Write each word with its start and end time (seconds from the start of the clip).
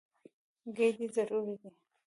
ګېډې 0.75 1.07
ضروري 1.15 1.55
دي. 1.61 1.69